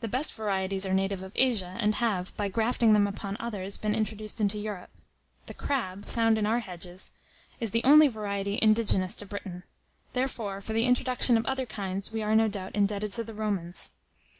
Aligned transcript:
The 0.00 0.08
best 0.08 0.34
varieties 0.34 0.84
are 0.86 0.92
natives 0.92 1.22
of 1.22 1.30
Asia, 1.36 1.76
and 1.78 1.94
have, 1.94 2.36
by 2.36 2.48
grafting 2.48 2.94
them 2.94 3.06
upon 3.06 3.36
others, 3.38 3.76
been 3.76 3.94
introduced 3.94 4.40
into 4.40 4.58
Europe. 4.58 4.90
The 5.46 5.54
crab, 5.54 6.04
found 6.04 6.36
in 6.36 6.46
our 6.46 6.58
hedges, 6.58 7.12
is 7.60 7.70
the 7.70 7.84
only 7.84 8.08
variety 8.08 8.58
indigenous 8.60 9.14
to 9.14 9.26
Britain; 9.26 9.62
therefore, 10.14 10.60
for 10.62 10.72
the 10.72 10.84
introduction 10.86 11.36
of 11.36 11.46
other 11.46 11.64
kinds 11.66 12.10
we 12.10 12.24
are, 12.24 12.34
no 12.34 12.48
doubt, 12.48 12.74
indebted 12.74 13.12
to 13.12 13.22
the 13.22 13.34
Romans. 13.34 13.92